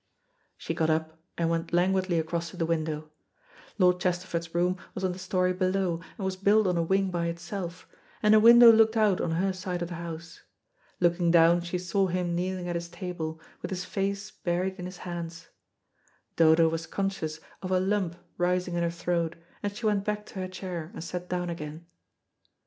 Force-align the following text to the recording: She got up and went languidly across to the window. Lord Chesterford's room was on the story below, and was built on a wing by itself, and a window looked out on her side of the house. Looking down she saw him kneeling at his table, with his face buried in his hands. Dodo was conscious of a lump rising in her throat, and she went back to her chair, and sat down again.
She 0.57 0.73
got 0.73 0.89
up 0.89 1.19
and 1.37 1.47
went 1.47 1.71
languidly 1.73 2.17
across 2.17 2.49
to 2.49 2.57
the 2.57 2.65
window. 2.65 3.11
Lord 3.77 3.99
Chesterford's 3.99 4.55
room 4.55 4.77
was 4.95 5.03
on 5.03 5.11
the 5.11 5.19
story 5.19 5.53
below, 5.53 6.01
and 6.17 6.25
was 6.25 6.35
built 6.35 6.65
on 6.65 6.75
a 6.75 6.81
wing 6.81 7.11
by 7.11 7.27
itself, 7.27 7.87
and 8.23 8.33
a 8.33 8.39
window 8.39 8.71
looked 8.71 8.97
out 8.97 9.21
on 9.21 9.33
her 9.33 9.53
side 9.53 9.83
of 9.83 9.89
the 9.89 9.93
house. 10.01 10.41
Looking 10.99 11.29
down 11.29 11.61
she 11.61 11.77
saw 11.77 12.07
him 12.07 12.33
kneeling 12.35 12.67
at 12.67 12.73
his 12.73 12.89
table, 12.89 13.39
with 13.61 13.69
his 13.69 13.85
face 13.85 14.31
buried 14.31 14.79
in 14.79 14.87
his 14.87 14.97
hands. 14.97 15.49
Dodo 16.35 16.67
was 16.67 16.87
conscious 16.87 17.39
of 17.61 17.69
a 17.69 17.79
lump 17.79 18.15
rising 18.39 18.73
in 18.73 18.81
her 18.81 18.89
throat, 18.89 19.35
and 19.61 19.75
she 19.77 19.85
went 19.85 20.03
back 20.03 20.25
to 20.25 20.39
her 20.39 20.47
chair, 20.47 20.89
and 20.95 21.03
sat 21.03 21.29
down 21.29 21.47
again. 21.51 21.85